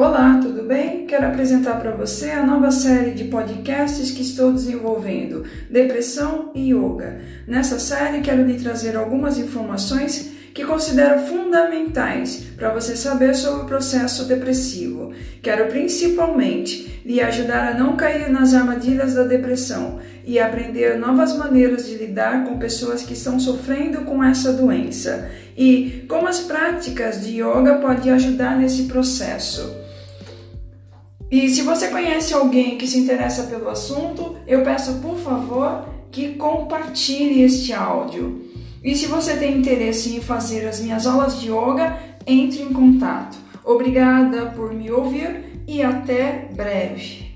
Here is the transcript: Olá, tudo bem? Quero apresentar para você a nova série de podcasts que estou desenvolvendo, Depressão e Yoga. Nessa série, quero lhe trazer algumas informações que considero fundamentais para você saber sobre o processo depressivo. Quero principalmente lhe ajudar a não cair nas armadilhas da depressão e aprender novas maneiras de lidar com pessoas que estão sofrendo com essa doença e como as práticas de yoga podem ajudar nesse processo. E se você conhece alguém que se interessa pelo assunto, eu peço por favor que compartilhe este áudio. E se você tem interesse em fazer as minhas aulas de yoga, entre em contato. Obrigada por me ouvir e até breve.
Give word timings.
Olá, 0.00 0.40
tudo 0.42 0.62
bem? 0.62 1.04
Quero 1.04 1.26
apresentar 1.26 1.78
para 1.78 1.90
você 1.90 2.30
a 2.30 2.46
nova 2.46 2.70
série 2.70 3.10
de 3.10 3.24
podcasts 3.24 4.10
que 4.10 4.22
estou 4.22 4.50
desenvolvendo, 4.50 5.44
Depressão 5.68 6.52
e 6.54 6.72
Yoga. 6.72 7.20
Nessa 7.46 7.78
série, 7.78 8.22
quero 8.22 8.46
lhe 8.46 8.58
trazer 8.58 8.96
algumas 8.96 9.36
informações 9.36 10.30
que 10.54 10.64
considero 10.64 11.20
fundamentais 11.26 12.44
para 12.56 12.72
você 12.72 12.96
saber 12.96 13.34
sobre 13.34 13.64
o 13.64 13.66
processo 13.66 14.24
depressivo. 14.24 15.12
Quero 15.42 15.66
principalmente 15.66 17.02
lhe 17.04 17.20
ajudar 17.20 17.68
a 17.68 17.74
não 17.74 17.94
cair 17.94 18.30
nas 18.30 18.54
armadilhas 18.54 19.12
da 19.12 19.24
depressão 19.24 19.98
e 20.24 20.38
aprender 20.38 20.98
novas 20.98 21.36
maneiras 21.36 21.86
de 21.86 21.96
lidar 21.96 22.44
com 22.44 22.58
pessoas 22.58 23.02
que 23.02 23.12
estão 23.12 23.38
sofrendo 23.38 24.06
com 24.06 24.24
essa 24.24 24.50
doença 24.50 25.28
e 25.54 26.06
como 26.08 26.26
as 26.26 26.40
práticas 26.40 27.20
de 27.20 27.42
yoga 27.42 27.74
podem 27.82 28.12
ajudar 28.12 28.56
nesse 28.58 28.84
processo. 28.84 29.89
E 31.30 31.48
se 31.48 31.62
você 31.62 31.88
conhece 31.88 32.34
alguém 32.34 32.76
que 32.76 32.88
se 32.88 32.98
interessa 32.98 33.44
pelo 33.44 33.68
assunto, 33.68 34.36
eu 34.46 34.62
peço 34.62 34.94
por 34.94 35.16
favor 35.16 35.84
que 36.10 36.34
compartilhe 36.34 37.42
este 37.42 37.72
áudio. 37.72 38.50
E 38.82 38.96
se 38.96 39.06
você 39.06 39.36
tem 39.36 39.58
interesse 39.58 40.16
em 40.16 40.20
fazer 40.20 40.66
as 40.66 40.80
minhas 40.80 41.06
aulas 41.06 41.40
de 41.40 41.48
yoga, 41.48 41.96
entre 42.26 42.62
em 42.62 42.72
contato. 42.72 43.38
Obrigada 43.64 44.46
por 44.46 44.74
me 44.74 44.90
ouvir 44.90 45.62
e 45.68 45.82
até 45.82 46.48
breve. 46.52 47.29